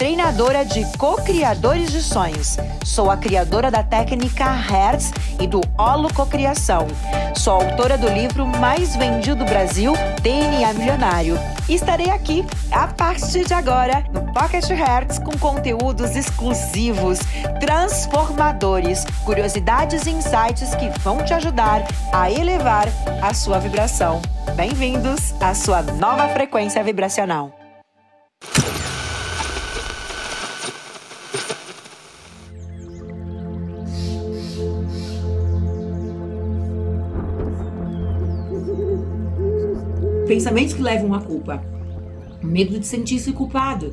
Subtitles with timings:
[0.00, 2.56] treinadora de co-criadores de sonhos.
[2.86, 6.86] Sou a criadora da técnica Hertz e do Holo Cocriação.
[7.36, 9.92] Sou autora do livro mais vendido do Brasil,
[10.22, 11.36] DNA Milionário.
[11.68, 17.18] E estarei aqui a partir de agora no Pocket Hertz com conteúdos exclusivos
[17.60, 22.88] transformadores, curiosidades e insights que vão te ajudar a elevar
[23.20, 24.22] a sua vibração.
[24.56, 27.59] Bem-vindos à sua nova frequência vibracional.
[40.30, 41.60] Pensamentos que levam à culpa.
[42.40, 43.90] Medo de sentir-se culpado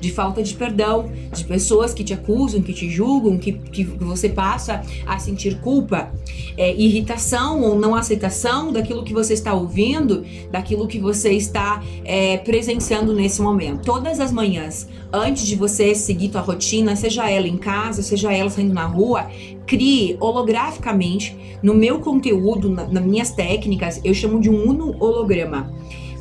[0.00, 4.28] de falta de perdão, de pessoas que te acusam, que te julgam, que, que você
[4.28, 6.12] passa a sentir culpa,
[6.56, 12.38] é, irritação ou não aceitação daquilo que você está ouvindo, daquilo que você está é,
[12.38, 13.82] presenciando nesse momento.
[13.84, 18.50] Todas as manhãs, antes de você seguir tua rotina, seja ela em casa, seja ela
[18.50, 19.28] saindo na rua,
[19.66, 25.72] crie holograficamente no meu conteúdo, na, nas minhas técnicas, eu chamo de um uno holograma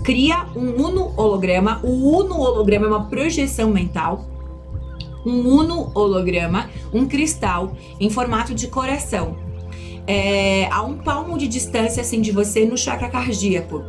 [0.03, 1.79] cria um uno holograma.
[1.83, 4.25] O uno holograma é uma projeção mental.
[5.25, 9.37] Um uno holograma, um cristal em formato de coração.
[10.05, 13.81] É, a um palmo de distância assim de você no chakra cardíaco,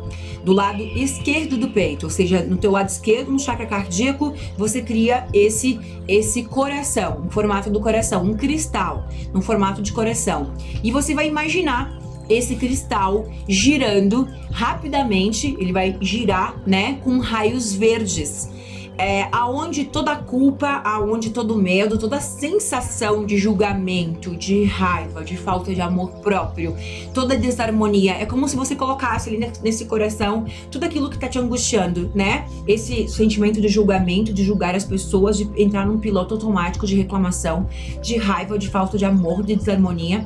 [0.45, 4.81] do lado esquerdo do peito, ou seja, no teu lado esquerdo, no chakra cardíaco, você
[4.81, 10.53] cria esse esse coração, um formato do coração, um cristal, no formato de coração.
[10.81, 18.49] E você vai imaginar esse cristal girando rapidamente, ele vai girar, né, com raios verdes
[18.97, 25.35] é, aonde toda a culpa, aonde todo medo, toda sensação de julgamento, de raiva, de
[25.37, 26.75] falta de amor próprio,
[27.13, 31.39] toda desarmonia, é como se você colocasse ali nesse coração tudo aquilo que tá te
[31.39, 32.47] angustiando, né?
[32.67, 37.67] Esse sentimento de julgamento, de julgar as pessoas, de entrar num piloto automático de reclamação,
[38.01, 40.25] de raiva, de falta de amor, de desarmonia.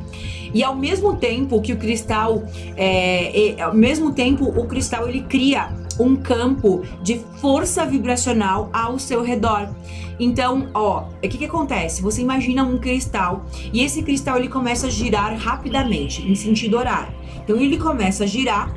[0.53, 2.43] E ao mesmo tempo que o cristal,
[2.75, 8.97] é, é, ao mesmo tempo o cristal ele cria um campo de força vibracional ao
[8.97, 9.69] seu redor.
[10.19, 12.01] Então, ó, o que que acontece?
[12.01, 17.13] Você imagina um cristal e esse cristal ele começa a girar rapidamente em sentido horário.
[17.43, 18.73] Então ele começa a girar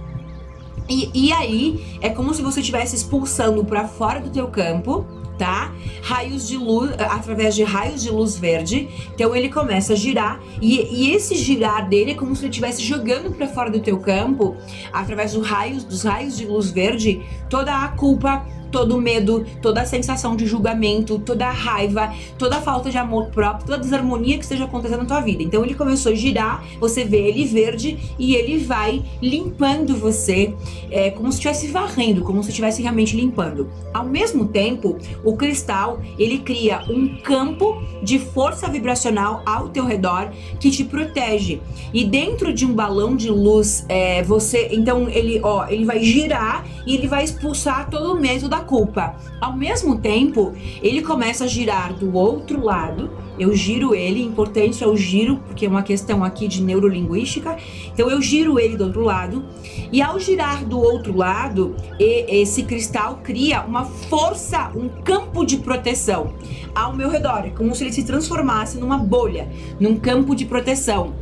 [0.88, 5.06] e, e aí é como se você estivesse expulsando para fora do teu campo
[5.42, 5.72] tá?
[6.02, 8.88] Raios de luz, através de raios de luz verde.
[9.12, 12.80] Então ele começa a girar e, e esse girar dele é como se ele estivesse
[12.80, 14.56] jogando para fora do teu campo,
[14.92, 19.82] através dos raios, dos raios de luz verde, toda a culpa todo o medo, toda
[19.82, 23.80] a sensação de julgamento, toda a raiva, toda a falta de amor próprio, toda a
[23.80, 25.42] desarmonia que esteja acontecendo na tua vida.
[25.42, 30.54] Então ele começou a girar, você vê ele verde e ele vai limpando você,
[30.90, 33.68] é, como se estivesse varrendo, como se estivesse realmente limpando.
[33.92, 40.30] Ao mesmo tempo, o cristal ele cria um campo de força vibracional ao teu redor
[40.58, 41.60] que te protege.
[41.92, 46.64] E dentro de um balão de luz, é, você, então ele, ó, ele vai girar
[46.86, 49.14] e ele vai expulsar todo o medo da culpa.
[49.40, 50.52] Ao mesmo tempo,
[50.82, 53.10] ele começa a girar do outro lado.
[53.38, 57.56] Eu giro ele, importante é o giro, porque é uma questão aqui de neurolinguística.
[57.92, 59.44] Então eu giro ele do outro lado.
[59.90, 66.34] E ao girar do outro lado, esse cristal cria uma força, um campo de proteção
[66.74, 67.44] ao meu redor.
[67.46, 69.48] É como se ele se transformasse numa bolha,
[69.80, 71.14] num campo de proteção.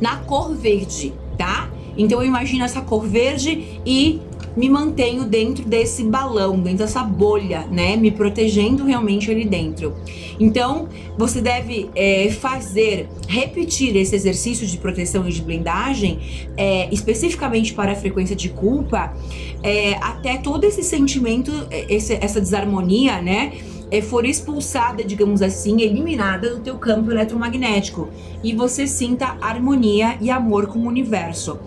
[0.00, 1.70] Na cor verde, tá?
[1.96, 4.20] Então eu imagino essa cor verde e
[4.56, 7.96] me mantenho dentro desse balão, dentro dessa bolha, né?
[7.96, 9.94] Me protegendo realmente ali dentro.
[10.40, 16.18] Então, você deve é, fazer, repetir esse exercício de proteção e de blindagem,
[16.56, 19.14] é, especificamente para a frequência de culpa,
[19.62, 23.52] é, até todo esse sentimento, é, esse, essa desarmonia, né?
[23.90, 28.08] é, for expulsada, digamos assim, eliminada do teu campo eletromagnético
[28.42, 31.58] e você sinta harmonia e amor com o universo.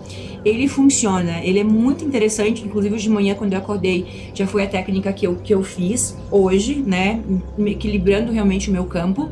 [0.44, 4.66] Ele funciona, ele é muito interessante, inclusive de manhã quando eu acordei, já foi a
[4.66, 7.20] técnica que eu, que eu fiz hoje, né,
[7.58, 9.30] equilibrando realmente o meu campo.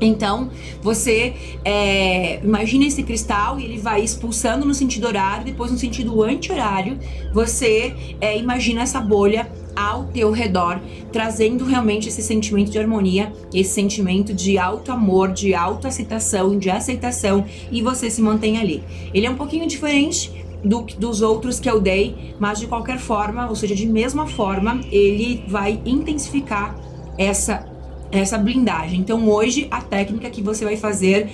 [0.00, 0.50] Então,
[0.82, 1.34] você
[1.64, 6.98] é, imagina esse cristal e ele vai expulsando no sentido horário, depois no sentido anti-horário,
[7.32, 10.80] você é, imagina essa bolha ao teu redor,
[11.12, 17.44] trazendo realmente esse sentimento de harmonia, esse sentimento de alto amor, de autoaceitação, de aceitação
[17.70, 18.82] e você se mantém ali.
[19.12, 20.32] Ele é um pouquinho diferente
[20.64, 24.80] do, dos outros que eu dei, mas de qualquer forma, ou seja, de mesma forma,
[24.90, 26.74] ele vai intensificar
[27.18, 27.76] essa
[28.10, 29.00] essa blindagem.
[29.00, 31.28] Então hoje a técnica que você vai fazer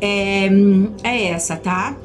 [0.00, 0.48] é,
[1.02, 1.96] é essa, tá?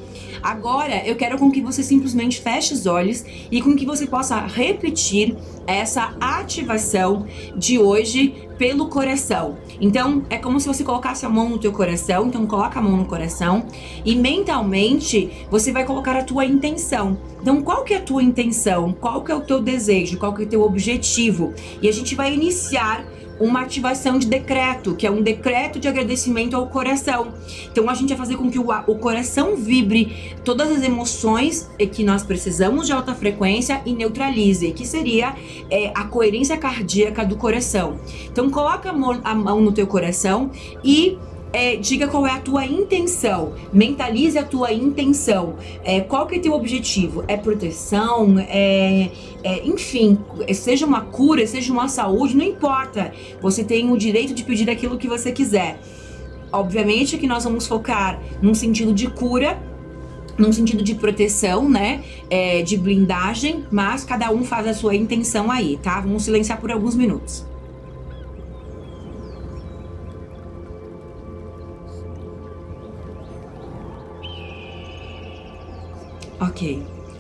[0.41, 4.39] Agora eu quero com que você simplesmente feche os olhos e com que você possa
[4.39, 5.35] repetir
[5.67, 9.57] essa ativação de hoje pelo coração.
[9.79, 12.97] Então é como se você colocasse a mão no teu coração, então coloca a mão
[12.97, 13.65] no coração
[14.05, 17.17] e mentalmente você vai colocar a tua intenção.
[17.41, 18.94] Então qual que é a tua intenção?
[18.94, 20.17] Qual que é o teu desejo?
[20.17, 21.53] Qual que é o teu objetivo?
[21.81, 23.05] E a gente vai iniciar
[23.41, 27.33] uma ativação de decreto, que é um decreto de agradecimento ao coração.
[27.71, 32.03] Então a gente vai fazer com que o, o coração vibre todas as emoções que
[32.03, 35.35] nós precisamos de alta frequência e neutralize, que seria
[35.69, 37.99] é, a coerência cardíaca do coração.
[38.31, 40.51] Então coloca a mão, a mão no teu coração
[40.83, 41.17] e
[41.53, 45.56] é, diga qual é a tua intenção, mentalize a tua intenção.
[45.83, 47.24] É, qual que é teu objetivo?
[47.27, 48.39] É proteção?
[48.39, 49.09] É,
[49.44, 50.18] é, enfim,
[50.53, 53.12] seja uma cura, seja uma saúde, não importa.
[53.42, 55.80] Você tem o direito de pedir aquilo que você quiser.
[56.51, 59.62] Obviamente que nós vamos focar num sentido de cura,
[60.38, 62.04] num sentido de proteção, né?
[62.30, 66.00] É, de blindagem, mas cada um faz a sua intenção aí, tá?
[66.01, 67.50] Vamos silenciar por alguns minutos.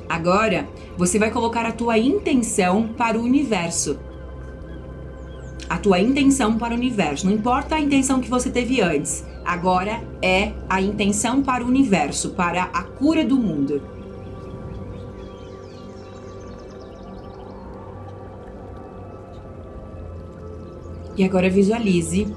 [0.07, 0.67] Agora,
[0.97, 3.97] você vai colocar a tua intenção para o universo.
[5.69, 7.25] A tua intenção para o universo.
[7.25, 9.25] Não importa a intenção que você teve antes.
[9.45, 13.81] Agora é a intenção para o universo, para a cura do mundo.
[21.17, 22.27] E agora visualize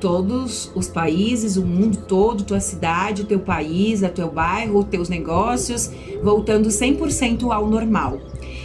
[0.00, 5.90] todos os países, o mundo todo, tua cidade, teu país, o teu bairro, teus negócios,
[6.22, 8.18] voltando 100% ao normal.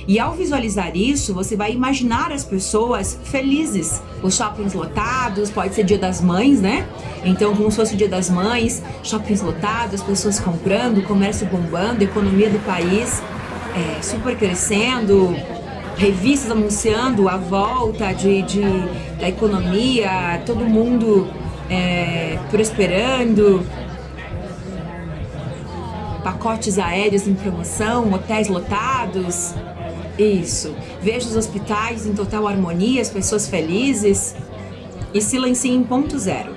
[0.08, 5.84] E ao visualizar isso, você vai imaginar as pessoas felizes, os shoppings lotados, pode ser
[5.84, 6.88] dia das mães, né?
[7.24, 12.50] Então, como se fosse o dia das mães, shoppings lotados, pessoas comprando, comércio bombando, economia
[12.52, 13.22] do país
[13.76, 15.36] é, super crescendo,
[15.98, 18.62] revistas anunciando a volta de, de
[19.20, 21.28] da economia, todo mundo
[21.70, 23.66] é, prosperando,
[26.24, 29.54] pacotes aéreos em promoção, hotéis lotados.
[30.18, 30.76] Isso.
[31.02, 34.36] Veja os hospitais em total harmonia, as pessoas felizes.
[35.14, 36.54] E silencie em ponto zero.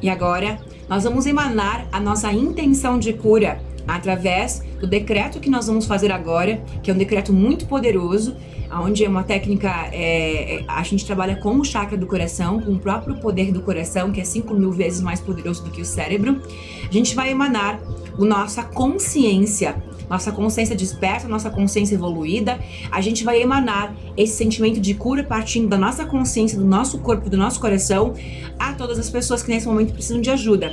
[0.00, 0.58] E agora,
[0.88, 3.60] nós vamos emanar a nossa intenção de cura
[3.96, 8.36] através do decreto que nós vamos fazer agora, que é um decreto muito poderoso,
[8.72, 12.72] onde é uma técnica, é, é, a gente trabalha com o chakra do coração, com
[12.72, 15.84] o próprio poder do coração, que é 5 mil vezes mais poderoso do que o
[15.84, 16.40] cérebro.
[16.88, 17.80] A gente vai emanar
[18.16, 22.60] a nossa consciência, nossa consciência desperta, nossa consciência evoluída.
[22.92, 27.28] A gente vai emanar esse sentimento de cura partindo da nossa consciência, do nosso corpo,
[27.28, 28.14] do nosso coração,
[28.56, 30.72] a todas as pessoas que nesse momento precisam de ajuda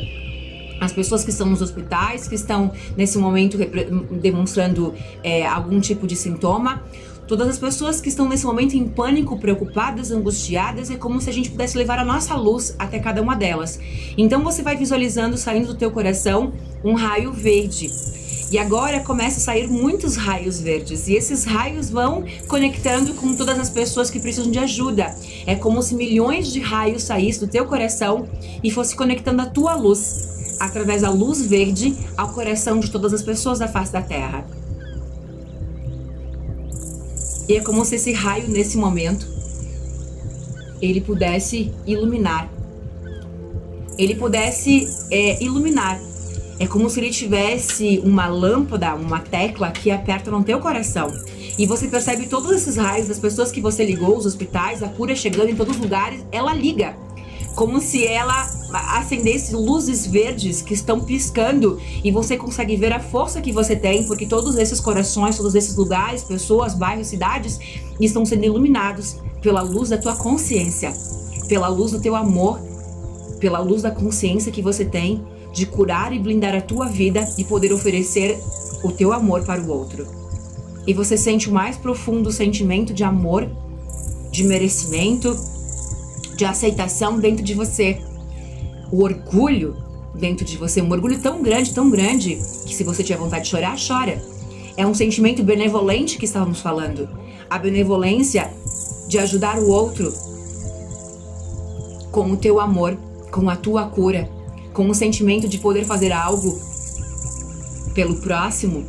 [0.80, 3.58] as pessoas que estão nos hospitais, que estão nesse momento
[4.22, 4.94] demonstrando
[5.24, 6.84] é, algum tipo de sintoma.
[7.28, 11.34] Todas as pessoas que estão nesse momento em pânico, preocupadas, angustiadas, é como se a
[11.34, 13.80] gente pudesse levar a nossa luz até cada uma delas.
[14.18, 16.54] Então você vai visualizando saindo do teu coração
[16.84, 17.92] um raio verde.
[18.50, 21.10] E agora começa a sair muitos raios verdes.
[21.10, 25.14] E esses raios vão conectando com todas as pessoas que precisam de ajuda.
[25.46, 28.26] É como se milhões de raios saíssem do teu coração
[28.64, 33.22] e fosse conectando a tua luz através da luz verde ao coração de todas as
[33.22, 34.46] pessoas da face da Terra.
[37.48, 39.26] E é como se esse raio, nesse momento,
[40.82, 42.50] ele pudesse iluminar.
[43.98, 46.00] Ele pudesse é, iluminar.
[46.60, 51.12] É como se ele tivesse uma lâmpada, uma tecla que aperta no teu coração.
[51.58, 55.16] E você percebe todos esses raios das pessoas que você ligou, os hospitais, a cura
[55.16, 56.96] chegando em todos os lugares, ela liga
[57.58, 58.48] como se ela
[59.00, 64.04] acendesse luzes verdes que estão piscando e você consegue ver a força que você tem,
[64.04, 67.60] porque todos esses corações, todos esses lugares, pessoas, bairros, cidades
[68.00, 70.94] estão sendo iluminados pela luz da tua consciência,
[71.50, 72.60] pela luz do teu amor,
[73.40, 77.44] pela luz da consciência que você tem de curar e blindar a tua vida e
[77.44, 78.40] poder oferecer
[78.84, 80.06] o teu amor para o outro.
[80.86, 83.50] E você sente o mais profundo sentimento de amor,
[84.30, 85.36] de merecimento,
[86.38, 88.00] de aceitação dentro de você.
[88.92, 89.76] O orgulho
[90.16, 93.50] dentro de você, um orgulho tão grande, tão grande, que se você tiver vontade de
[93.50, 94.22] chorar, chora.
[94.78, 97.10] É um sentimento benevolente que estávamos falando.
[97.50, 98.52] A benevolência
[99.08, 100.14] de ajudar o outro
[102.12, 102.98] com o teu amor,
[103.32, 104.30] com a tua cura,
[104.74, 106.60] com o sentimento de poder fazer algo
[107.96, 108.86] pelo próximo,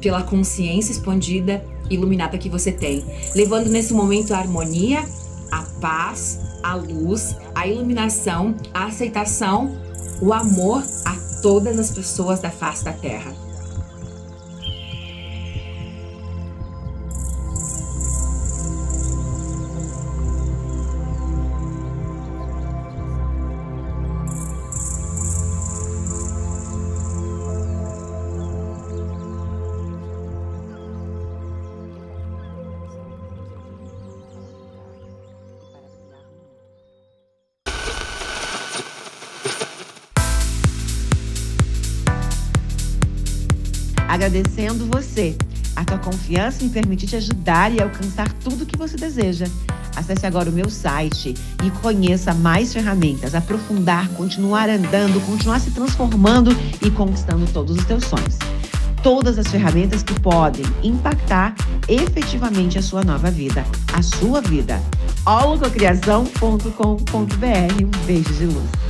[0.00, 5.04] pela consciência expandida, iluminada que você tem, levando nesse momento a harmonia,
[5.50, 9.76] a paz, a luz, a iluminação, a aceitação,
[10.20, 13.32] o amor a todas as pessoas da face da terra.
[44.20, 45.34] Agradecendo você,
[45.74, 49.46] a tua confiança em permitir te ajudar e alcançar tudo que você deseja.
[49.96, 51.32] Acesse agora o meu site
[51.64, 58.04] e conheça mais ferramentas, aprofundar, continuar andando, continuar se transformando e conquistando todos os teus
[58.04, 58.36] sonhos.
[59.02, 61.54] Todas as ferramentas que podem impactar
[61.88, 64.82] efetivamente a sua nova vida, a sua vida.
[65.24, 67.82] holococriação.com.br.
[67.82, 68.89] Um beijo de luz.